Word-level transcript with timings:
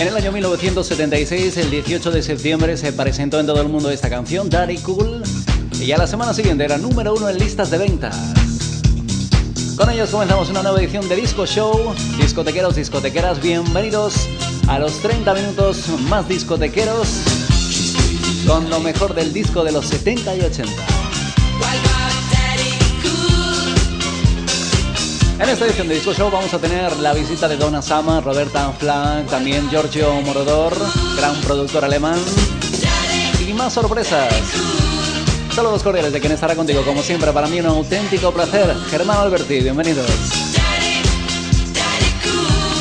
En 0.00 0.08
el 0.08 0.16
año 0.16 0.32
1976, 0.32 1.58
el 1.58 1.70
18 1.70 2.10
de 2.10 2.22
septiembre, 2.22 2.74
se 2.78 2.90
presentó 2.90 3.38
en 3.38 3.44
todo 3.44 3.60
el 3.60 3.68
mundo 3.68 3.90
esta 3.90 4.08
canción, 4.08 4.48
Daddy 4.48 4.78
Cool, 4.78 5.22
y 5.78 5.92
a 5.92 5.98
la 5.98 6.06
semana 6.06 6.32
siguiente 6.32 6.64
era 6.64 6.78
número 6.78 7.12
uno 7.12 7.28
en 7.28 7.38
listas 7.38 7.70
de 7.70 7.76
ventas. 7.76 8.16
Con 9.76 9.90
ellos 9.90 10.08
comenzamos 10.08 10.48
una 10.48 10.62
nueva 10.62 10.80
edición 10.80 11.06
de 11.06 11.16
Disco 11.16 11.44
Show. 11.44 11.94
Discotequeros, 12.16 12.76
discotequeras, 12.76 13.42
bienvenidos 13.42 14.26
a 14.68 14.78
los 14.78 15.02
30 15.02 15.34
minutos 15.34 15.86
más 16.08 16.26
discotequeros 16.26 17.06
con 18.46 18.70
lo 18.70 18.80
mejor 18.80 19.14
del 19.14 19.34
disco 19.34 19.62
de 19.64 19.72
los 19.72 19.84
70 19.84 20.34
y 20.34 20.40
80. 20.40 20.72
En 25.40 25.48
esta 25.48 25.64
edición 25.64 25.88
de 25.88 25.94
Disco 25.94 26.12
Show 26.12 26.30
vamos 26.30 26.52
a 26.52 26.58
tener 26.58 26.94
la 26.98 27.14
visita 27.14 27.48
de 27.48 27.56
Donna 27.56 27.80
Summer, 27.80 28.22
Roberta 28.22 28.70
Flack, 28.72 29.26
también 29.26 29.70
Giorgio 29.70 30.20
Morodor, 30.20 30.74
gran 31.16 31.34
productor 31.40 31.82
alemán, 31.82 32.18
y 33.40 33.52
más 33.54 33.72
sorpresas. 33.72 34.30
Saludos 35.54 35.82
cordiales 35.82 36.12
de 36.12 36.20
quien 36.20 36.32
estará 36.32 36.54
contigo, 36.54 36.82
como 36.82 37.00
siempre, 37.02 37.32
para 37.32 37.48
mí 37.48 37.58
un 37.58 37.66
auténtico 37.66 38.32
placer. 38.32 38.76
Germán 38.90 39.16
Alberti, 39.16 39.60
bienvenidos. 39.60 40.10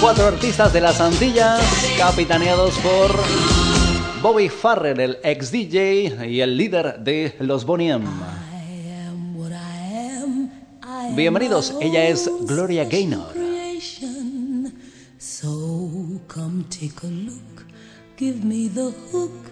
Cuatro 0.01 0.27
artistas 0.27 0.73
de 0.73 0.81
las 0.81 0.99
Antillas, 0.99 1.63
capitaneados 1.97 2.77
por 2.79 3.15
Bobby 4.21 4.49
Farrer, 4.49 4.99
el 4.99 5.17
ex 5.23 5.49
DJ 5.49 6.27
y 6.27 6.41
el 6.41 6.57
líder 6.57 6.99
de 6.99 7.35
los 7.39 7.63
Boniem. 7.63 8.03
Bienvenidos, 11.15 11.75
ella 11.81 12.05
es 12.05 12.29
Gloria 12.41 12.85
Gaynor. 12.85 13.33
So 15.19 16.19
come 16.27 16.63
take 16.69 17.05
a 17.05 17.09
look, 17.09 17.65
give 18.17 18.43
me 18.43 18.69
the 18.69 18.91
hook 19.11 19.51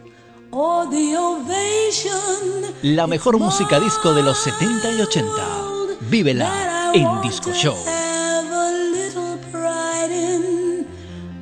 or 0.51 0.89
the 0.89 1.15
ovation. 1.15 2.73
La 2.81 3.05
mejor 3.05 3.37
música 3.37 3.79
disco 3.79 4.13
de 4.13 4.23
los 4.23 4.37
my 4.37 4.39
70 4.39 4.91
y 4.91 5.01
80. 5.01 5.27
world 5.29 5.97
Vívela 6.09 6.91
en 6.93 7.21
Disco 7.21 7.53
Show. 7.53 7.75
Have 7.85 8.51
a 8.51 8.71
little 8.91 9.37
pride 9.51 10.11
in 10.11 10.87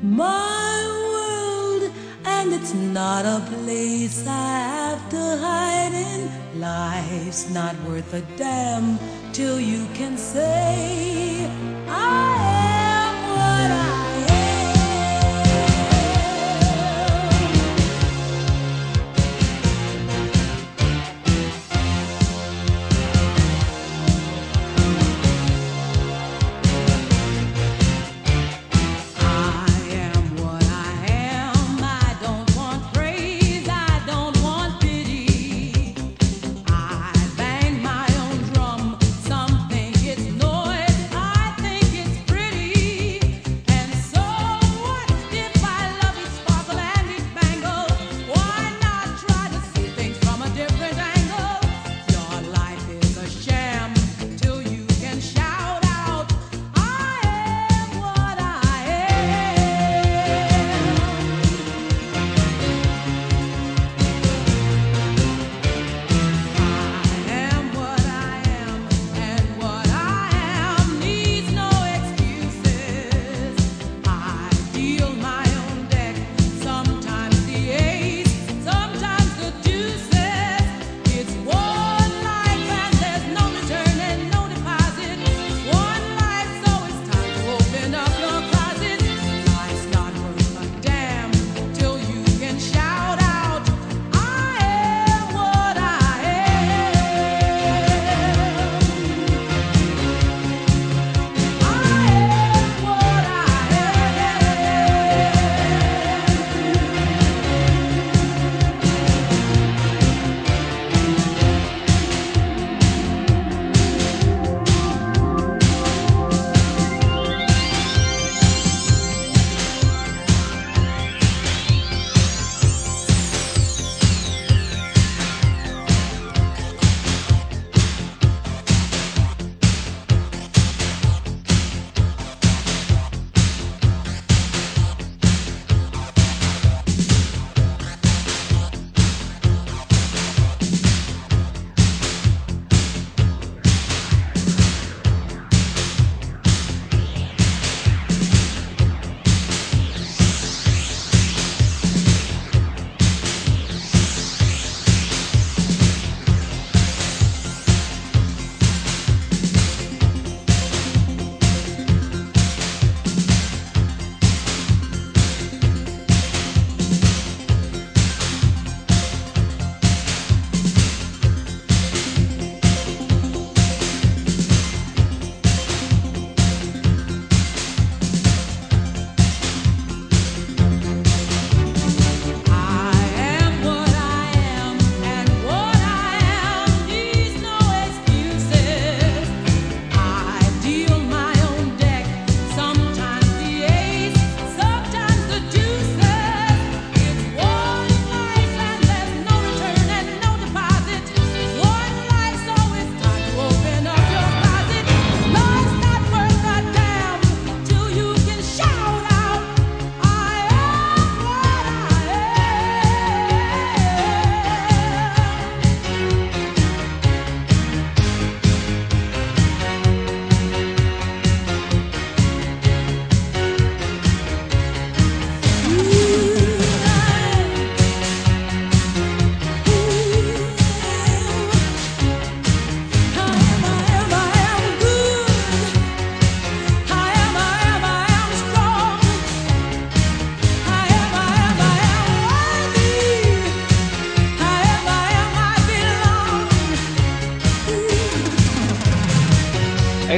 my 0.01 0.87
world, 1.13 1.89
and 2.25 2.53
it's 2.53 2.73
not 2.73 3.25
a 3.25 3.41
place 3.63 4.25
I 4.27 4.29
have 4.29 5.09
to 5.11 5.37
hide 5.37 5.93
in. 5.93 6.59
Life's 6.59 7.49
not 7.49 7.75
worth 7.87 8.13
a 8.13 8.21
damn 8.37 8.97
till 9.35 9.59
you 9.59 9.85
can 9.93 10.17
say 10.17 11.45
I 11.89 12.54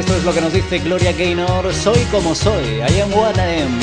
Esto 0.07 0.19
es 0.19 0.23
lo 0.23 0.33
que 0.33 0.39
nos 0.39 0.53
dice 0.53 0.79
Gloria 0.79 1.11
Gaynor. 1.11 1.73
Soy 1.73 1.99
como 2.09 2.33
soy. 2.33 2.77
I 2.77 3.01
am 3.01 3.13
what 3.13 3.35
I 3.35 3.61
am. 3.61 3.77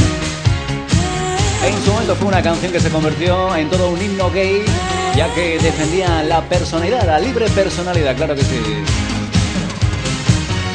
En 1.67 1.85
su 1.85 1.93
momento 1.93 2.17
fue 2.17 2.29
una 2.29 2.43
canción 2.43 2.73
que 2.73 2.81
se 2.81 2.89
convirtió 2.89 3.55
en 3.55 3.69
todo 3.69 3.91
un 3.91 4.01
himno 4.01 4.31
gay, 4.31 4.65
ya 5.15 5.29
que 5.35 5.59
defendía 5.59 6.23
la 6.23 6.41
personalidad, 6.49 7.05
la 7.05 7.19
libre 7.19 7.47
personalidad, 7.51 8.17
claro 8.17 8.35
que 8.35 8.41
sí. 8.41 8.59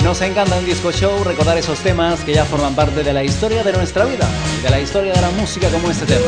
Nos 0.03 0.21
encanta 0.21 0.55
en 0.55 0.65
Disco 0.67 0.91
Show 0.91 1.23
recordar 1.23 1.57
esos 1.57 1.79
temas 1.79 2.19
que 2.19 2.35
ya 2.35 2.45
forman 2.45 2.75
parte 2.75 3.03
de 3.03 3.11
la 3.11 3.23
historia 3.23 3.63
de 3.63 3.73
nuestra 3.73 4.05
vida, 4.05 4.29
de 4.61 4.69
la 4.69 4.79
historia 4.79 5.13
de 5.13 5.21
la 5.21 5.31
música 5.31 5.67
como 5.69 5.89
este 5.89 6.05
tema. 6.05 6.27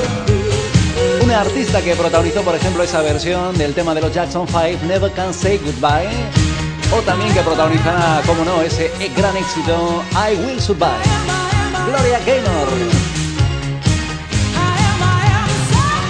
Una 1.23 1.41
artista 1.41 1.79
que 1.83 1.95
protagonizó, 1.95 2.41
por 2.41 2.55
ejemplo, 2.55 2.81
esa 2.81 3.03
versión 3.03 3.55
del 3.55 3.75
tema 3.75 3.93
de 3.93 4.01
los 4.01 4.11
Jackson 4.11 4.47
5, 4.47 4.83
Never 4.87 5.11
Can 5.11 5.31
Say 5.31 5.59
Goodbye, 5.59 6.09
o 6.93 7.01
también 7.01 7.33
que 7.33 7.41
protagonizará, 7.41 8.21
como 8.25 8.43
no, 8.43 8.61
ese 8.61 8.91
gran 9.15 9.35
éxito, 9.37 10.03
I 10.13 10.35
Will 10.35 10.61
Survive. 10.61 10.91
Gloria 11.87 12.19
Gaynor. 12.25 12.67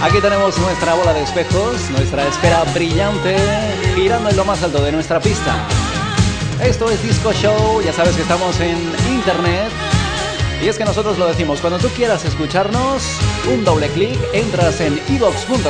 Aquí 0.04 0.20
tenemos 0.20 0.58
nuestra 0.58 0.96
bola 0.96 1.14
de 1.14 1.22
espejos, 1.22 1.90
nuestra 1.92 2.28
esfera 2.28 2.64
brillante, 2.74 3.36
girando 3.96 4.30
en 4.30 4.36
lo 4.36 4.46
más 4.46 4.64
alto 4.64 4.82
de 4.82 4.92
nuestra 4.92 5.20
pista. 5.20 5.56
Esto 6.64 6.90
es 6.90 7.02
Disco 7.04 7.32
Show, 7.34 7.82
ya 7.84 7.94
sabes 7.94 8.16
que 8.16 8.24
estamos 8.24 8.60
en 8.60 8.78
internet. 9.12 9.70
Y 10.64 10.68
es 10.68 10.78
que 10.78 10.86
nosotros 10.86 11.18
lo 11.18 11.28
decimos, 11.28 11.62
cuando 11.62 11.80
tú 11.80 11.90
quieras 11.90 12.26
escucharnos, 12.26 13.04
un 13.52 13.64
doble 13.64 13.90
clic, 13.90 14.20
entras 14.34 14.82
en 14.82 15.00
evox.com 15.10 15.62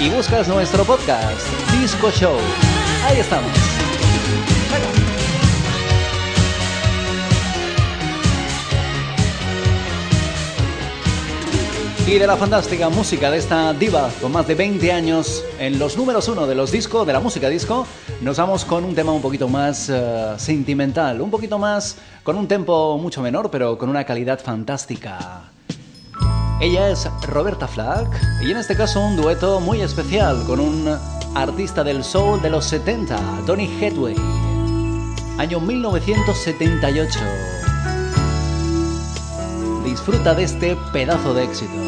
y 0.00 0.10
buscas 0.10 0.48
nuestro 0.48 0.84
podcast, 0.84 1.46
Disco 1.80 2.10
Show. 2.10 2.38
Ahí 3.06 3.18
estamos. 3.18 3.73
Y 12.06 12.18
de 12.18 12.26
la 12.26 12.36
fantástica 12.36 12.90
música 12.90 13.30
de 13.30 13.38
esta 13.38 13.72
diva 13.72 14.10
con 14.20 14.30
más 14.30 14.46
de 14.46 14.54
20 14.54 14.92
años 14.92 15.42
en 15.58 15.78
los 15.78 15.96
números 15.96 16.28
uno 16.28 16.46
de 16.46 16.54
los 16.54 16.70
discos, 16.70 17.06
de 17.06 17.14
la 17.14 17.20
música 17.20 17.48
disco, 17.48 17.86
nos 18.20 18.36
vamos 18.36 18.66
con 18.66 18.84
un 18.84 18.94
tema 18.94 19.10
un 19.12 19.22
poquito 19.22 19.48
más 19.48 19.88
eh, 19.88 20.34
sentimental, 20.36 21.22
un 21.22 21.30
poquito 21.30 21.58
más, 21.58 21.96
con 22.22 22.36
un 22.36 22.46
tempo 22.46 22.98
mucho 22.98 23.22
menor, 23.22 23.50
pero 23.50 23.78
con 23.78 23.88
una 23.88 24.04
calidad 24.04 24.38
fantástica. 24.38 25.44
Ella 26.60 26.90
es 26.90 27.08
Roberta 27.26 27.66
Flack 27.66 28.08
y 28.42 28.50
en 28.50 28.58
este 28.58 28.76
caso 28.76 29.00
un 29.00 29.16
dueto 29.16 29.60
muy 29.60 29.80
especial 29.80 30.44
con 30.46 30.60
un 30.60 30.96
artista 31.34 31.82
del 31.82 32.04
soul 32.04 32.40
de 32.42 32.50
los 32.50 32.66
70, 32.66 33.18
Donny 33.46 33.68
Hathaway. 33.82 34.14
Año 35.38 35.58
1978. 35.58 37.18
Disfruta 39.84 40.34
de 40.34 40.44
este 40.44 40.76
pedazo 40.92 41.34
de 41.34 41.44
éxito. 41.44 41.83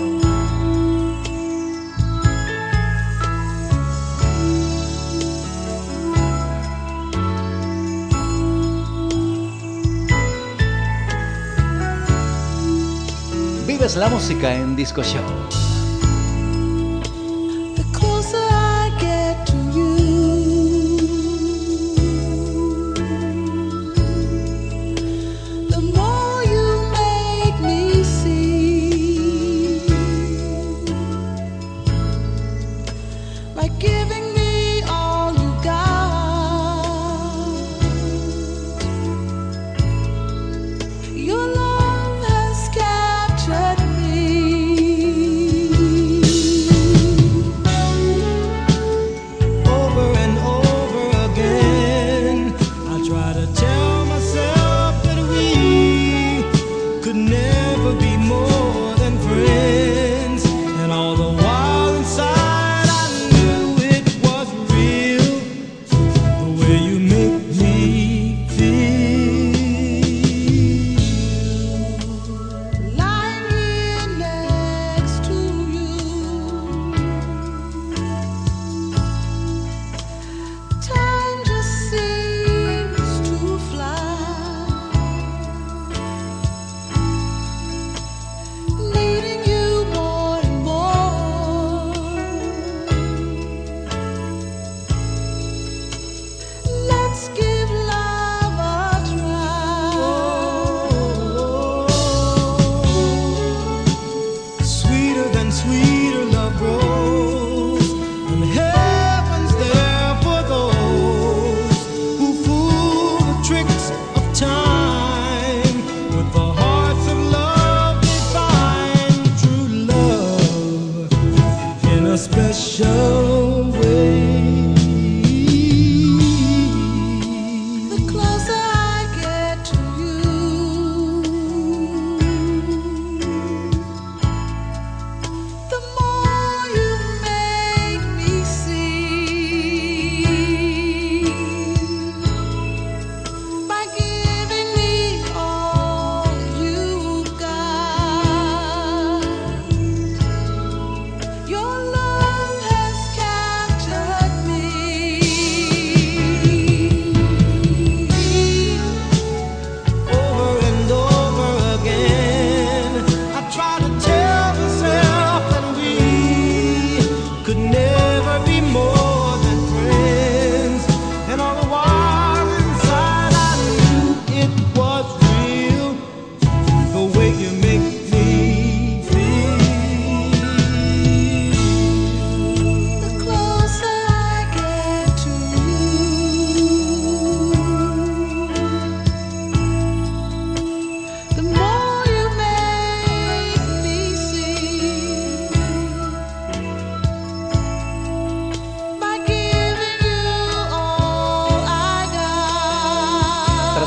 Vives 13.87 13.99
la 13.99 14.09
música 14.09 14.53
en 14.53 14.75
Disco 14.75 15.01
Show. 15.05 15.66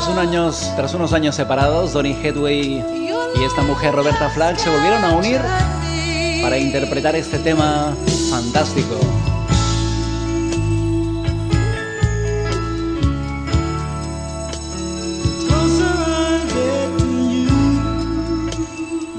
Tras, 0.00 0.12
un 0.12 0.18
años, 0.18 0.72
tras 0.76 0.94
unos 0.94 1.12
años 1.12 1.34
separados, 1.34 1.92
Donny 1.92 2.12
Headway 2.12 2.82
y 3.38 3.44
esta 3.44 3.60
mujer 3.60 3.94
Roberta 3.94 4.30
Flack 4.30 4.56
se 4.56 4.70
volvieron 4.70 5.04
a 5.04 5.12
unir 5.12 5.38
para 6.40 6.56
interpretar 6.56 7.16
este 7.16 7.38
tema 7.38 7.94
fantástico. 8.30 8.98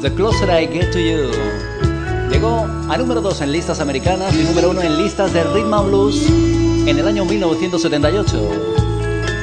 The 0.02 0.12
Closer 0.16 0.50
I 0.50 0.66
Get 0.66 0.90
to 0.94 0.98
You. 0.98 1.30
Llegó 2.32 2.66
a 2.90 2.98
número 2.98 3.22
2 3.22 3.42
en 3.42 3.52
listas 3.52 3.80
americanas 3.82 4.34
y 4.34 4.44
número 4.46 4.72
1 4.72 4.82
en 4.82 4.98
listas 4.98 5.32
de 5.32 5.44
rhythm 5.44 5.86
blues 5.86 6.28
en 6.28 6.98
el 6.98 7.08
año 7.08 7.24
1978. 7.24 8.71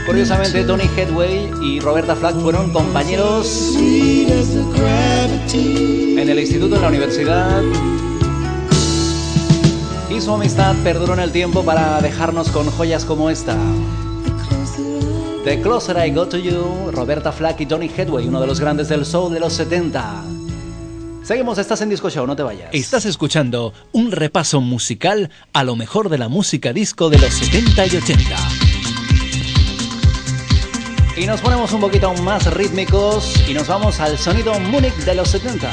Curiosamente, 0.09 0.65
Tony 0.65 0.89
Headway 0.97 1.51
y 1.61 1.81
Roberta 1.81 2.17
Flack 2.17 2.37
fueron 2.37 2.73
compañeros 2.73 3.75
en 3.77 4.29
el 6.31 6.39
instituto 6.39 6.77
de 6.77 6.81
la 6.81 6.89
universidad 6.89 7.63
y 10.09 10.19
su 10.23 10.33
amistad 10.33 10.75
perduró 10.83 11.13
en 11.13 11.21
el 11.21 11.31
tiempo 11.31 11.63
para 11.63 12.01
dejarnos 12.01 12.49
con 12.49 12.71
joyas 12.71 13.05
como 13.05 13.29
esta. 13.29 13.55
The 15.45 15.61
Closer 15.61 15.99
I 16.07 16.11
Go 16.11 16.27
to 16.27 16.39
You, 16.39 16.91
Roberta 16.91 17.31
Flack 17.31 17.61
y 17.61 17.67
Tony 17.67 17.91
Headway, 17.95 18.27
uno 18.29 18.41
de 18.41 18.47
los 18.47 18.61
grandes 18.61 18.89
del 18.89 19.05
soul 19.05 19.35
de 19.35 19.41
los 19.41 19.53
70. 19.53 20.25
Seguimos, 21.23 21.59
estás 21.59 21.83
en 21.83 21.91
Disco 21.91 22.09
Show, 22.09 22.27
no 22.27 22.35
te 22.35 22.43
vayas. 22.43 22.71
Estás 22.73 23.05
escuchando 23.05 23.75
un 23.93 24.11
repaso 24.11 24.63
musical 24.63 25.29
a 25.53 25.65
lo 25.65 25.77
mejor 25.77 26.09
de 26.09 26.17
la 26.17 26.29
música 26.29 26.73
disco 26.73 27.11
de 27.11 27.19
los 27.19 27.35
70 27.35 27.87
y 27.89 27.97
80. 27.97 28.68
Y 31.19 31.27
nos 31.27 31.41
ponemos 31.41 31.73
un 31.73 31.81
poquito 31.81 32.15
más 32.23 32.47
rítmicos 32.55 33.35
y 33.49 33.53
nos 33.53 33.67
vamos 33.67 33.99
al 33.99 34.17
sonido 34.17 34.57
Múnich 34.61 34.95
de 34.99 35.17
los 35.17 35.29
70. 35.31 35.69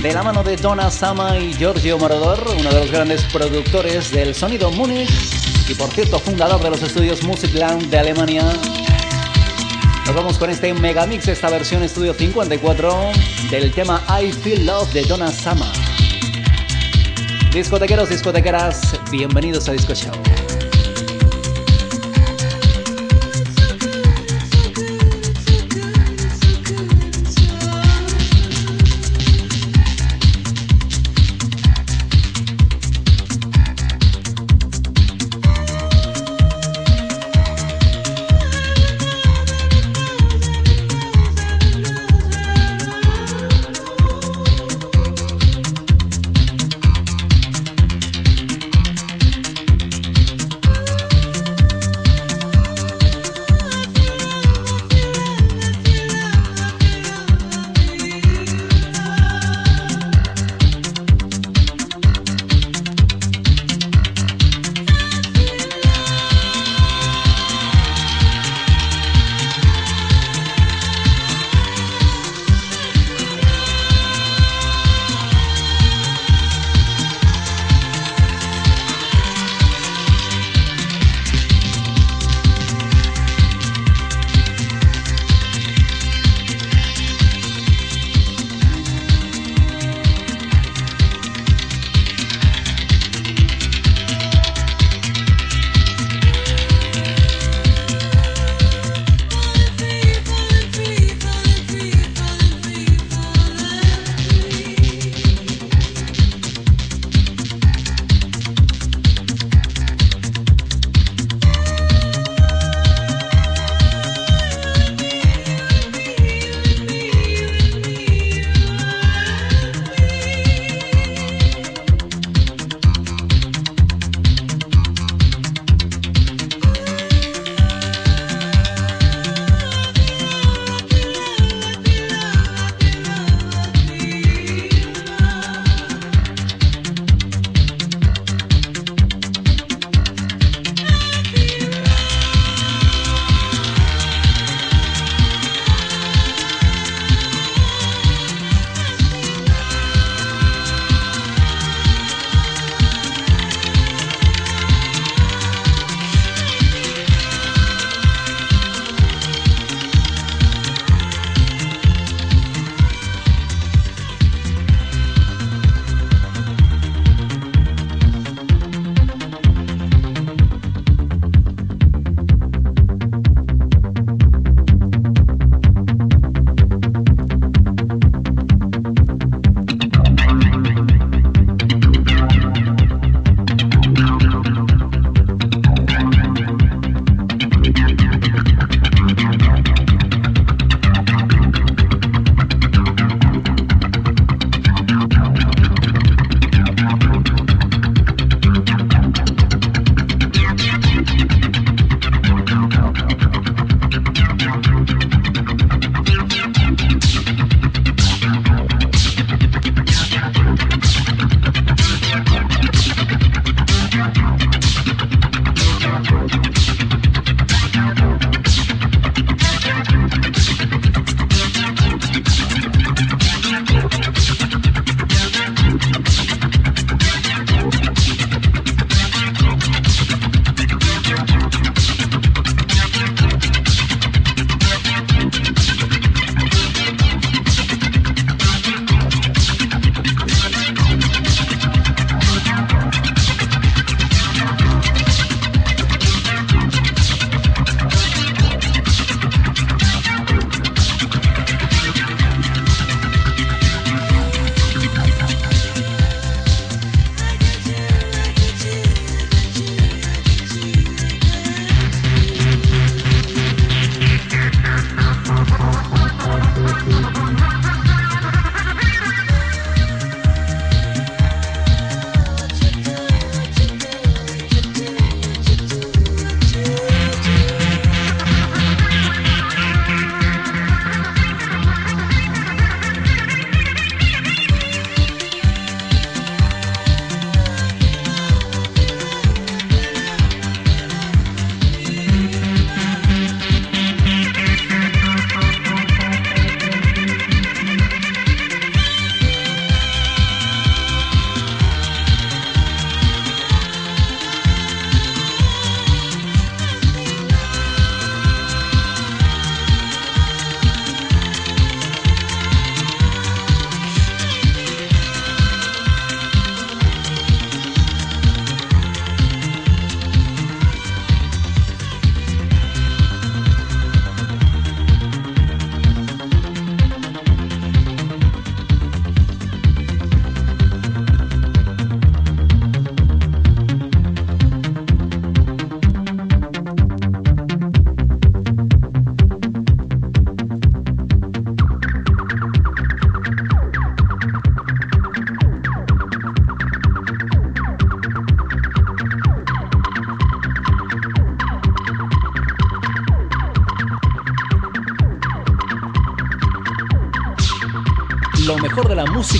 De 0.00 0.12
la 0.12 0.22
mano 0.22 0.44
de 0.44 0.56
Donna 0.56 0.92
Sama 0.92 1.36
y 1.36 1.52
Giorgio 1.54 1.98
Morodor, 1.98 2.54
uno 2.56 2.70
de 2.70 2.80
los 2.80 2.90
grandes 2.92 3.24
productores 3.32 4.12
del 4.12 4.32
sonido 4.32 4.70
Múnich 4.70 5.10
y 5.68 5.74
por 5.74 5.90
cierto 5.90 6.20
fundador 6.20 6.62
de 6.62 6.70
los 6.70 6.80
estudios 6.82 7.24
Musikland 7.24 7.90
de 7.90 7.98
Alemania. 7.98 8.44
Nos 10.06 10.14
vamos 10.14 10.38
con 10.38 10.50
este 10.50 10.72
megamix, 10.72 11.26
esta 11.26 11.50
versión 11.50 11.82
estudio 11.82 12.14
54 12.14 13.10
del 13.50 13.72
tema 13.72 14.04
I 14.22 14.30
Feel 14.30 14.66
Love 14.66 14.92
de 14.92 15.02
Donna 15.02 15.32
Sama. 15.32 15.70
Discotequeros, 17.52 18.08
discotequeras, 18.08 19.00
bienvenidos 19.10 19.68
a 19.68 19.72
Disco 19.72 19.94
Show. 19.94 20.29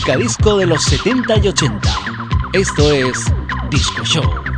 Música 0.01 0.17
disco 0.17 0.57
de 0.57 0.65
los 0.65 0.83
70 0.85 1.39
y 1.39 1.49
80. 1.49 1.91
Esto 2.55 2.91
es 2.91 3.31
Disco 3.71 4.03
Show. 4.03 4.50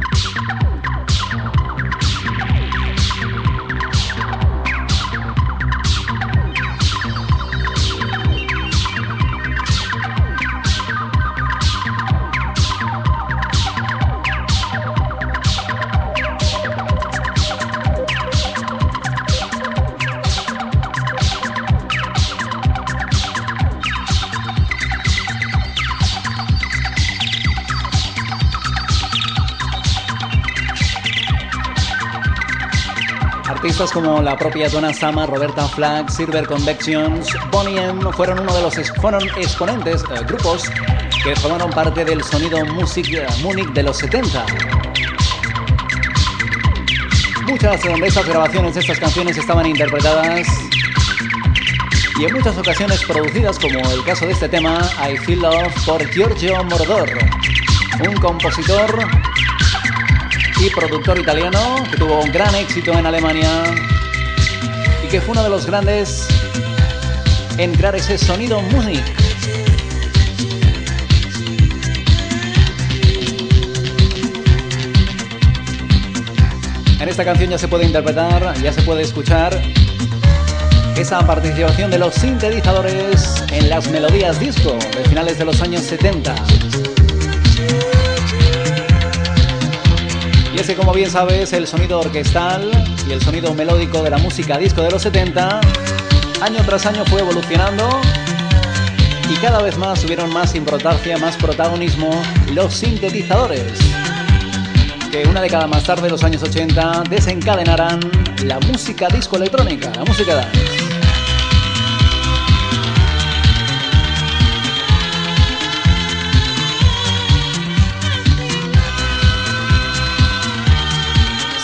Como 33.90 34.22
la 34.22 34.38
propia 34.38 34.68
Donna 34.68 34.94
Summer, 34.94 35.28
Roberta 35.28 35.66
Flack, 35.66 36.08
Silver 36.08 36.46
Convections, 36.46 37.26
Bonnie 37.50 37.82
M 37.82 38.00
fueron 38.12 38.38
uno 38.38 38.54
de 38.54 38.62
los 38.62 38.74
fueron 39.00 39.22
exponentes, 39.36 40.04
eh, 40.04 40.22
grupos 40.26 40.70
que 41.24 41.34
formaron 41.34 41.70
parte 41.70 42.04
del 42.04 42.22
sonido 42.22 42.64
Music 42.64 43.08
eh, 43.10 43.26
Munich 43.42 43.68
de 43.72 43.82
los 43.82 43.96
70. 43.96 44.46
Muchas 47.44 47.82
de 47.82 48.06
estas 48.06 48.24
grabaciones 48.26 48.74
de 48.74 48.80
estas 48.80 49.00
canciones 49.00 49.36
estaban 49.36 49.66
interpretadas 49.66 50.46
y 52.20 52.24
en 52.24 52.32
muchas 52.34 52.56
ocasiones 52.56 53.02
producidas, 53.04 53.58
como 53.58 53.80
el 53.90 54.04
caso 54.04 54.26
de 54.26 54.32
este 54.32 54.48
tema, 54.48 54.78
I 55.10 55.16
Feel 55.16 55.40
Love, 55.40 55.84
por 55.84 56.08
Giorgio 56.10 56.62
Moroder, 56.64 57.18
un 58.08 58.14
compositor 58.14 59.08
y 60.64 60.70
productor 60.70 61.18
italiano 61.18 61.82
que 61.90 61.96
tuvo 61.96 62.20
un 62.20 62.30
gran 62.30 62.54
éxito 62.54 62.92
en 62.92 63.04
Alemania 63.04 63.48
y 65.04 65.08
que 65.08 65.20
fue 65.20 65.32
uno 65.32 65.42
de 65.42 65.48
los 65.48 65.66
grandes 65.66 66.28
en 67.58 67.74
crear 67.74 67.96
ese 67.96 68.16
sonido 68.16 68.60
Munich. 68.60 69.02
En 77.00 77.08
esta 77.08 77.24
canción 77.24 77.50
ya 77.50 77.58
se 77.58 77.66
puede 77.66 77.84
interpretar, 77.84 78.54
ya 78.62 78.72
se 78.72 78.82
puede 78.82 79.02
escuchar 79.02 79.60
esa 80.96 81.26
participación 81.26 81.90
de 81.90 81.98
los 81.98 82.14
sintetizadores 82.14 83.42
en 83.50 83.68
las 83.68 83.88
melodías 83.88 84.38
disco 84.38 84.78
de 84.96 85.04
finales 85.08 85.38
de 85.38 85.44
los 85.44 85.60
años 85.60 85.82
70. 85.82 86.34
Y 90.62 90.64
ese, 90.64 90.76
como 90.76 90.92
bien 90.92 91.10
sabes, 91.10 91.52
el 91.54 91.66
sonido 91.66 91.98
orquestal 91.98 92.70
y 93.08 93.10
el 93.10 93.20
sonido 93.20 93.52
melódico 93.52 94.00
de 94.00 94.10
la 94.10 94.18
música 94.18 94.58
disco 94.58 94.80
de 94.80 94.92
los 94.92 95.02
70, 95.02 95.60
año 96.40 96.62
tras 96.64 96.86
año 96.86 97.04
fue 97.06 97.20
evolucionando 97.20 98.00
y 99.28 99.34
cada 99.38 99.60
vez 99.60 99.76
más 99.76 100.00
tuvieron 100.02 100.32
más 100.32 100.54
importancia, 100.54 101.18
más 101.18 101.36
protagonismo 101.36 102.10
los 102.52 102.74
sintetizadores, 102.74 103.72
que 105.10 105.26
una 105.26 105.40
década 105.40 105.66
más 105.66 105.82
tarde, 105.82 106.08
los 106.08 106.22
años 106.22 106.44
80, 106.44 107.04
desencadenarán 107.10 107.98
la 108.44 108.60
música 108.60 109.08
disco 109.08 109.38
electrónica, 109.38 109.90
la 109.96 110.04
música. 110.04 110.48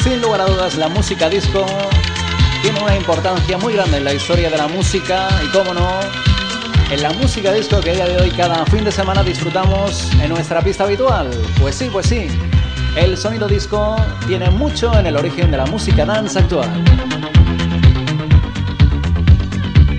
Sin 0.09 0.23
lugar 0.23 0.41
a 0.41 0.47
dudas, 0.47 0.79
la 0.79 0.89
música 0.89 1.29
disco 1.29 1.67
tiene 2.63 2.83
una 2.83 2.97
importancia 2.97 3.59
muy 3.59 3.75
grande 3.75 3.99
en 3.99 4.05
la 4.05 4.15
historia 4.15 4.49
de 4.49 4.57
la 4.57 4.67
música 4.67 5.29
y, 5.45 5.49
cómo 5.49 5.75
no, 5.75 5.87
en 6.91 7.03
la 7.03 7.13
música 7.13 7.53
disco 7.53 7.79
que 7.81 7.91
a 7.91 7.93
día 7.93 8.09
de 8.09 8.17
hoy 8.17 8.31
cada 8.31 8.65
fin 8.65 8.85
de 8.85 8.91
semana 8.91 9.23
disfrutamos 9.23 10.11
en 10.23 10.31
nuestra 10.31 10.63
pista 10.63 10.85
habitual. 10.85 11.29
Pues 11.61 11.75
sí, 11.75 11.91
pues 11.93 12.07
sí, 12.07 12.27
el 12.97 13.19
sonido 13.19 13.47
disco 13.49 13.97
tiene 14.27 14.49
mucho 14.49 14.99
en 14.99 15.05
el 15.05 15.15
origen 15.15 15.51
de 15.51 15.59
la 15.59 15.67
música 15.67 16.07
dance 16.07 16.39
actual. 16.39 16.71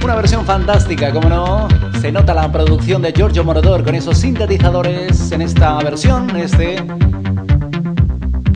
Una 0.03 0.15
versión 0.15 0.43
fantástica, 0.43 1.11
como 1.11 1.29
no, 1.29 1.67
se 2.01 2.11
nota 2.11 2.33
la 2.33 2.51
producción 2.51 3.03
de 3.03 3.13
Giorgio 3.13 3.43
Moroder 3.43 3.83
con 3.83 3.93
esos 3.93 4.17
sintetizadores 4.17 5.31
en 5.31 5.43
esta 5.43 5.77
versión, 5.83 6.35
este 6.35 6.83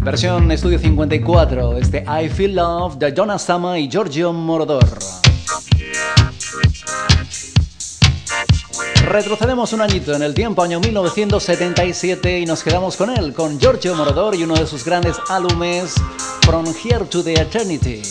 Versión 0.04 0.52
Estudio 0.52 0.80
54, 0.80 1.78
este 1.78 2.04
I 2.04 2.28
Feel 2.28 2.56
Love 2.56 2.98
de 2.98 3.14
Jonas 3.16 3.42
Sama 3.42 3.80
y 3.80 3.88
Giorgio 3.88 4.34
Moroder. 4.34 4.86
Retrocedemos 9.08 9.72
un 9.72 9.82
añito 9.82 10.14
en 10.14 10.24
el 10.24 10.34
tiempo, 10.34 10.62
año 10.62 10.82
1977, 10.82 12.40
y 12.42 12.46
nos 12.46 12.64
quedamos 12.64 12.98
con 12.98 13.12
él, 13.12 13.34
con 13.34 13.58
Giorgio 13.58 13.96
Moroder 13.96 14.38
y 14.38 14.44
uno 14.44 14.56
de 14.56 14.68
sus 14.68 14.84
grandes 14.84 15.16
álbumes, 15.30 15.96
From 16.42 16.66
Here 16.66 17.06
to 17.06 17.24
the 17.24 17.36
Eternity. 17.36 18.02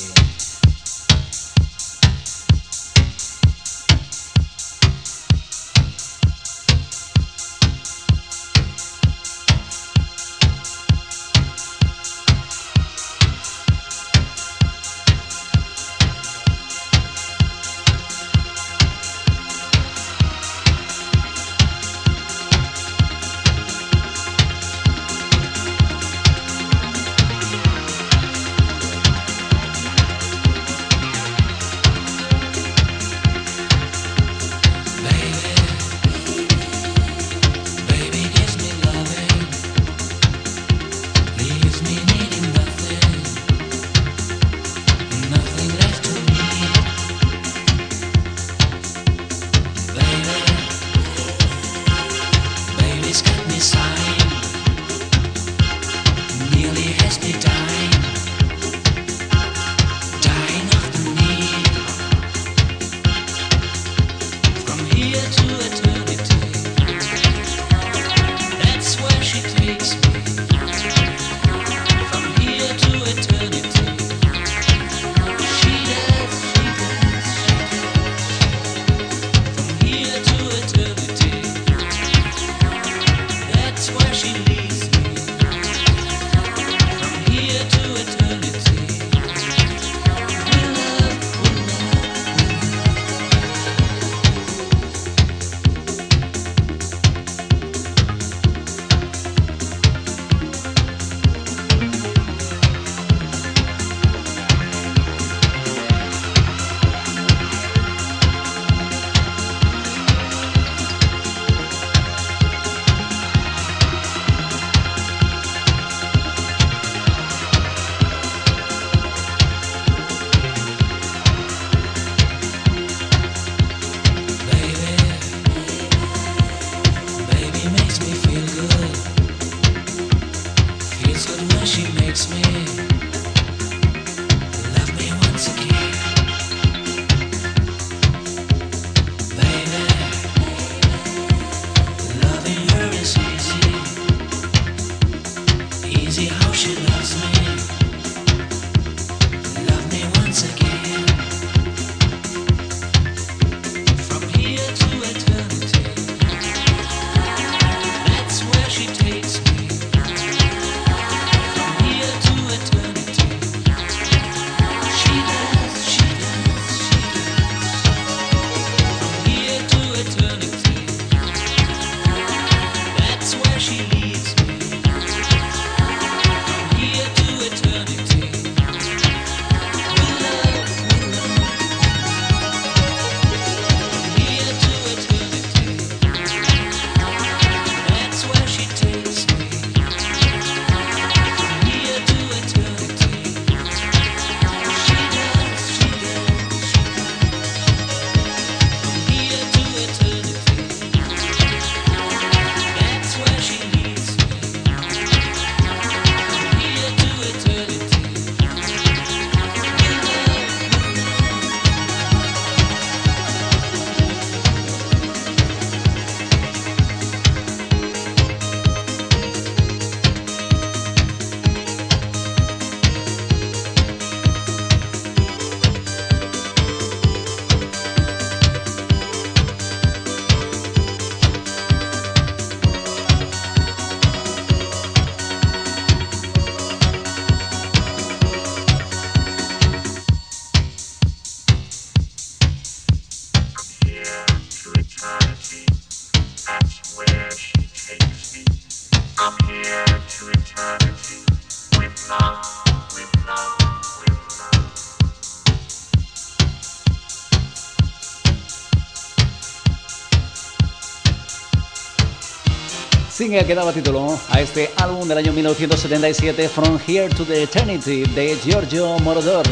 Single 263.13 263.45
que 263.45 263.55
daba 263.55 263.75
título 263.75 264.19
a 264.31 264.41
este 264.41 264.71
álbum 264.79 265.07
del 265.07 265.19
año 265.19 265.35
1977, 265.35 266.49
From 266.49 266.79
Here 266.87 267.11
to 267.11 267.27
the 267.27 267.43
Eternity, 267.43 268.05
de 268.05 268.39
Giorgio 268.43 268.99
Moroder. 269.01 269.45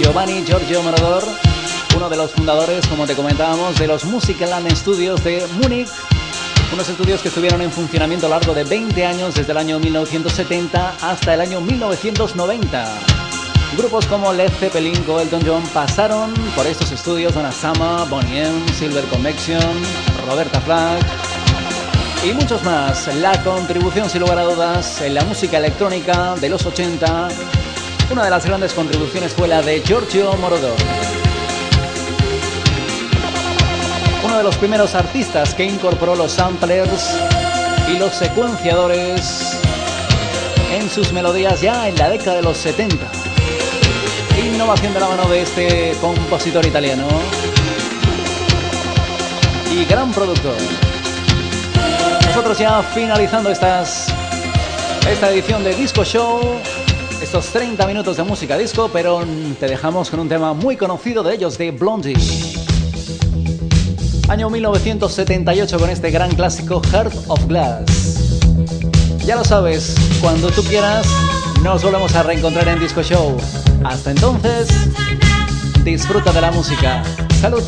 Giovanni 0.00 0.44
Giorgio 0.46 0.80
Moroder, 0.84 1.28
uno 1.96 2.08
de 2.08 2.16
los 2.16 2.30
fundadores, 2.30 2.86
como 2.86 3.04
te 3.04 3.16
comentábamos, 3.16 3.76
de 3.80 3.88
los 3.88 4.04
Musicalland 4.04 4.72
Studios 4.76 5.24
de 5.24 5.44
Múnich, 5.60 5.88
unos 6.72 6.88
estudios 6.88 7.20
que 7.20 7.28
estuvieron 7.28 7.62
en 7.62 7.72
funcionamiento 7.72 8.26
a 8.26 8.28
lo 8.28 8.36
largo 8.36 8.54
de 8.54 8.62
20 8.62 9.04
años, 9.04 9.34
desde 9.34 9.50
el 9.50 9.58
año 9.58 9.80
1970 9.80 10.98
hasta 11.02 11.34
el 11.34 11.40
año 11.40 11.60
1990. 11.60 12.98
Grupos 13.76 14.06
como 14.06 14.32
Led 14.32 14.52
Zeppelin 14.52 15.04
o 15.08 15.18
Elton 15.18 15.42
John 15.44 15.64
pasaron 15.74 16.32
por 16.54 16.64
estos 16.64 16.92
estudios, 16.92 17.34
Donna 17.34 17.50
Summer, 17.50 18.08
Bonnie 18.08 18.46
M, 18.46 18.72
Silver 18.72 19.04
Connection, 19.06 19.82
Roberta 20.28 20.60
Flack 20.60 21.27
y 22.24 22.32
muchos 22.32 22.62
más. 22.64 23.14
La 23.16 23.42
contribución, 23.42 24.08
sin 24.10 24.20
lugar 24.20 24.38
a 24.38 24.44
dudas, 24.44 25.00
en 25.00 25.14
la 25.14 25.24
música 25.24 25.58
electrónica 25.58 26.34
de 26.36 26.48
los 26.48 26.64
80, 26.64 27.28
una 28.10 28.24
de 28.24 28.30
las 28.30 28.44
grandes 28.46 28.72
contribuciones 28.72 29.32
fue 29.34 29.48
la 29.48 29.62
de 29.62 29.80
Giorgio 29.80 30.32
Moroder. 30.34 30.72
Uno 34.24 34.38
de 34.38 34.42
los 34.42 34.56
primeros 34.56 34.94
artistas 34.94 35.54
que 35.54 35.64
incorporó 35.64 36.14
los 36.14 36.32
samplers 36.32 37.18
y 37.88 37.98
los 37.98 38.14
secuenciadores 38.14 39.58
en 40.72 40.90
sus 40.90 41.12
melodías 41.12 41.60
ya 41.60 41.88
en 41.88 41.96
la 41.96 42.10
década 42.10 42.36
de 42.36 42.42
los 42.42 42.56
70 42.58 42.96
innovación 44.46 44.94
de 44.94 45.00
la 45.00 45.08
mano 45.08 45.28
de 45.28 45.42
este 45.42 45.92
compositor 46.00 46.64
italiano 46.64 47.06
y 49.70 49.84
gran 49.84 50.10
productor. 50.12 50.56
Nosotros 52.38 52.58
ya 52.60 52.82
finalizando 52.82 53.50
estas, 53.50 54.06
esta 55.10 55.28
edición 55.32 55.64
de 55.64 55.74
Disco 55.74 56.04
Show, 56.04 56.40
estos 57.20 57.46
30 57.46 57.84
minutos 57.84 58.16
de 58.16 58.22
música 58.22 58.56
disco, 58.56 58.88
pero 58.92 59.24
te 59.58 59.66
dejamos 59.66 60.08
con 60.08 60.20
un 60.20 60.28
tema 60.28 60.52
muy 60.52 60.76
conocido 60.76 61.24
de 61.24 61.34
ellos, 61.34 61.58
de 61.58 61.72
Blondie. 61.72 62.14
Año 64.28 64.50
1978 64.50 65.80
con 65.80 65.90
este 65.90 66.12
gran 66.12 66.32
clásico 66.32 66.80
Heart 66.80 67.12
of 67.26 67.44
Glass. 67.46 68.30
Ya 69.26 69.34
lo 69.34 69.44
sabes, 69.44 69.96
cuando 70.20 70.48
tú 70.52 70.62
quieras, 70.62 71.08
nos 71.64 71.82
volvemos 71.82 72.14
a 72.14 72.22
reencontrar 72.22 72.68
en 72.68 72.78
Disco 72.78 73.02
Show. 73.02 73.36
Hasta 73.82 74.12
entonces, 74.12 74.68
disfruta 75.82 76.30
de 76.30 76.40
la 76.40 76.52
música. 76.52 77.02
Salud. 77.40 77.64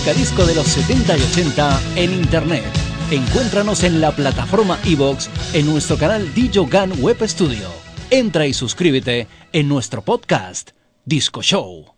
Música 0.00 0.18
disco 0.18 0.46
de 0.46 0.54
los 0.54 0.66
70 0.66 1.18
y 1.18 1.20
80 1.20 1.80
en 1.96 2.12
Internet. 2.12 2.64
Encuéntranos 3.10 3.84
en 3.84 4.00
la 4.00 4.12
plataforma 4.12 4.78
iVoox 4.84 5.28
en 5.52 5.66
nuestro 5.66 5.98
canal 5.98 6.32
Dijogan 6.32 6.92
Web 7.02 7.18
Studio. 7.28 7.68
Entra 8.10 8.46
y 8.46 8.54
suscríbete 8.54 9.26
en 9.52 9.68
nuestro 9.68 10.00
podcast 10.00 10.70
Disco 11.04 11.42
Show. 11.42 11.96